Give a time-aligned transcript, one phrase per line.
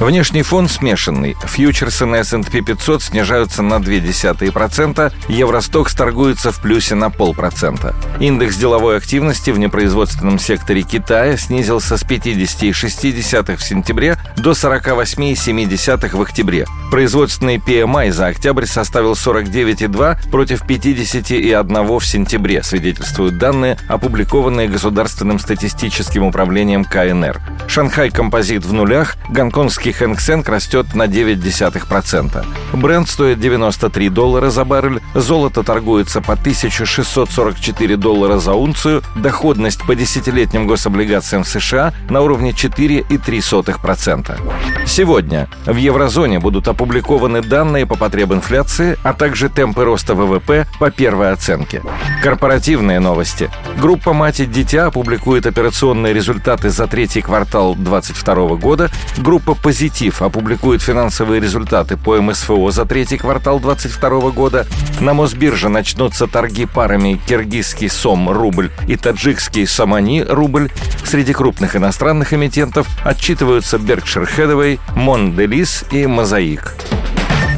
[0.00, 1.36] Внешний фон смешанный.
[1.42, 7.94] Фьючерсы на S&P 500 снижаются на 0,2%, Евростокс торгуется в плюсе на полпроцента.
[8.20, 16.20] Индекс деловой активности в непроизводственном секторе Китая снизился с 50,6 в сентябре до 48,7 в
[16.20, 16.66] октябре.
[16.90, 26.22] Производственный PMI за октябрь составил 49,2 против 50,1 в сентябре, свидетельствуют данные, опубликованные Государственным статистическим
[26.24, 27.40] управлением КНР.
[27.76, 32.42] Шанхай композит в нулях, гонконгский Хэнк Сенк растет на 0,9%.
[32.72, 39.94] Бренд стоит 93 доллара за баррель, золото торгуется по 1644 доллара за унцию, доходность по
[39.94, 44.86] десятилетним гособлигациям США на уровне 4,3%.
[44.86, 50.90] Сегодня в еврозоне будут опубликованы данные по потреб инфляции, а также темпы роста ВВП по
[50.90, 51.82] первой оценке.
[52.22, 53.50] Корпоративные новости.
[53.78, 58.90] Группа «Мать и дитя» опубликует операционные результаты за третий квартал 2022 года.
[59.18, 64.66] Группа «Позитив» опубликует финансовые результаты по МСФО за третий квартал 2022 года.
[65.00, 70.70] На Мосбирже начнутся торги парами киргизский СОМ рубль и таджикский Самани рубль.
[71.04, 76.74] Среди крупных иностранных эмитентов отчитываются Berkshire Hathaway, Монделис и Мозаик.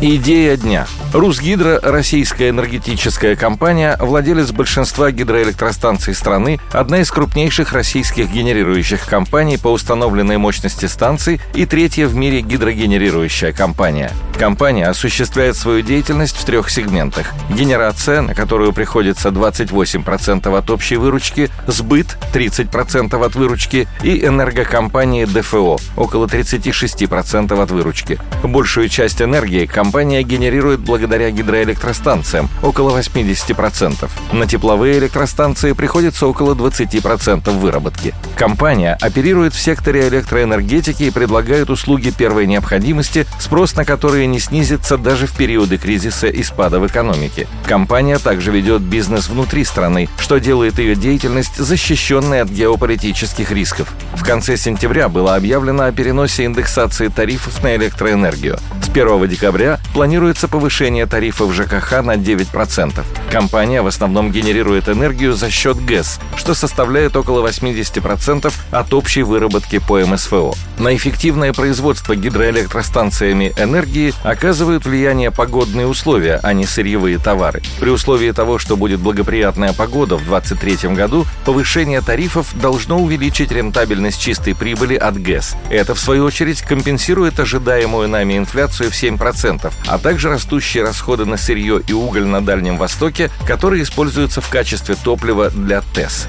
[0.01, 9.07] Идея дня– Русгидро, российская энергетическая компания, владелец большинства гидроэлектростанций страны, одна из крупнейших российских генерирующих
[9.07, 14.13] компаний по установленной мощности станций и третья в мире гидрогенерирующая компания.
[14.39, 17.33] Компания осуществляет свою деятельность в трех сегментах.
[17.51, 25.79] Генерация, на которую приходится 28% от общей выручки, сбыт 30% от выручки и энергокомпании ДФО
[25.97, 28.21] около 36% от выручки.
[28.45, 34.09] Большую часть энергии компания генерирует благодаря гидроэлектростанциям, около 80%.
[34.33, 38.15] На тепловые электростанции приходится около 20% выработки.
[38.37, 44.97] Компания оперирует в секторе электроэнергетики и предлагает услуги первой необходимости, спрос на которые не снизится
[44.97, 47.47] даже в периоды кризиса и спада в экономике.
[47.67, 53.93] Компания также ведет бизнес внутри страны, что делает ее деятельность защищенной от геополитических рисков.
[54.15, 58.59] В конце сентября было объявлено о переносе индексации тарифов на электроэнергию.
[58.83, 63.05] С 1 декабря планируется повышение тарифов ЖКХ на 9%.
[63.31, 69.79] Компания в основном генерирует энергию за счет ГЭС, что составляет около 80% от общей выработки
[69.79, 70.55] по МСФО.
[70.79, 77.63] На эффективное производство гидроэлектростанциями энергии оказывают влияние погодные условия, а не сырьевые товары.
[77.81, 84.21] При условии того, что будет благоприятная погода в 2023 году, повышение тарифов должно увеличить рентабельность
[84.21, 85.57] чистой прибыли от ГЭС.
[85.71, 91.37] Это, в свою очередь, компенсирует ожидаемую нами инфляцию в 7%, а также растущие расходы на
[91.37, 96.27] сырье и уголь на Дальнем Востоке, которые используются в качестве топлива для ТЭС.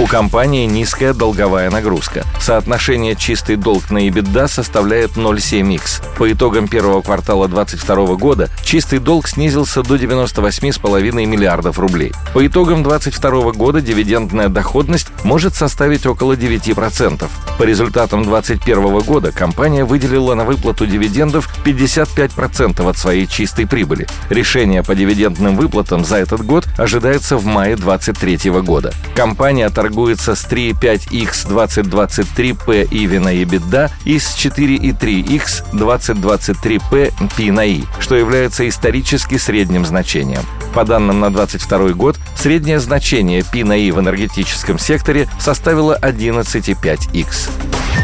[0.00, 2.24] У компании низкая долговая нагрузка.
[2.40, 6.16] Соотношение чистый долг на EBITDA составляет 0,7x.
[6.16, 12.12] По итогам первого квартала 2022 года чистый долг снизился до 98,5 миллиардов рублей.
[12.34, 17.28] По итогам 2022 года дивидендная доходность может составить около 9%.
[17.58, 24.06] По результатам 2021 года компания выделила на выплату дивидендов 55% от своей чистой прибыли.
[24.28, 28.92] Решение по дивидендным выплатам за этот год ожидается в мае 2023 года.
[29.14, 37.60] Компания торгует торгуется с 3,5X 2023P EV на EBITDA и с 4,3X 2023P P на
[37.60, 40.42] I, что является исторически средним значением.
[40.74, 47.50] По данным на 2022 год, среднее значение P на I в энергетическом секторе составило 11,5X.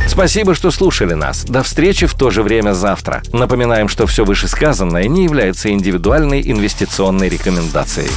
[0.09, 1.45] Спасибо, что слушали нас.
[1.45, 3.23] До встречи в то же время завтра.
[3.33, 8.11] Напоминаем, что все вышесказанное не является индивидуальной инвестиционной рекомендацией.